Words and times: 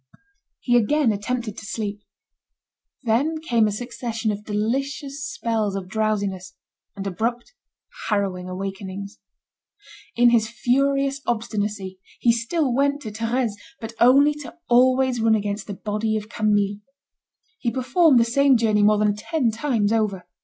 He 0.59 0.75
again 0.77 1.11
attempted 1.11 1.59
to 1.59 1.65
sleep. 1.67 2.01
Then 3.03 3.39
came 3.39 3.67
a 3.67 3.71
succession 3.71 4.31
of 4.31 4.43
delicious 4.45 5.23
spells 5.23 5.75
of 5.75 5.87
drowsiness, 5.87 6.55
and 6.95 7.05
abrupt, 7.05 7.53
harrowing 8.09 8.49
awakenings. 8.49 9.19
In 10.15 10.31
his 10.31 10.49
furious 10.49 11.21
obstinacy, 11.27 11.99
he 12.19 12.31
still 12.31 12.73
went 12.73 13.03
to 13.03 13.11
Thérèse, 13.11 13.51
but 13.79 13.93
only 13.99 14.33
to 14.41 14.57
always 14.67 15.21
run 15.21 15.35
against 15.35 15.67
the 15.67 15.75
body 15.75 16.17
of 16.17 16.29
Camille. 16.29 16.77
He 17.59 17.69
performed 17.69 18.19
the 18.19 18.25
same 18.25 18.57
journey 18.57 18.81
more 18.81 18.97
than 18.97 19.15
ten 19.15 19.51
times 19.51 19.93
over. 19.93 20.25